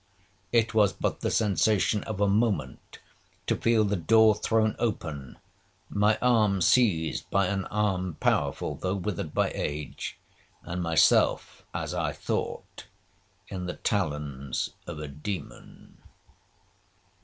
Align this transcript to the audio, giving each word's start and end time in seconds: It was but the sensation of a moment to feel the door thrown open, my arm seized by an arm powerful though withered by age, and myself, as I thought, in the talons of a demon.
It 0.51 0.73
was 0.73 0.93
but 0.93 1.19
the 1.21 1.29
sensation 1.29 2.03
of 2.05 2.19
a 2.19 2.27
moment 2.27 2.97
to 3.45 3.55
feel 3.55 3.83
the 3.85 3.95
door 3.95 4.33
thrown 4.33 4.75
open, 4.79 5.37
my 5.91 6.17
arm 6.23 6.59
seized 6.59 7.29
by 7.29 7.45
an 7.45 7.65
arm 7.65 8.15
powerful 8.19 8.73
though 8.73 8.95
withered 8.95 9.31
by 9.35 9.51
age, 9.53 10.17
and 10.63 10.81
myself, 10.81 11.63
as 11.71 11.93
I 11.93 12.13
thought, 12.13 12.87
in 13.47 13.67
the 13.67 13.75
talons 13.75 14.71
of 14.87 14.97
a 14.97 15.07
demon. 15.07 15.97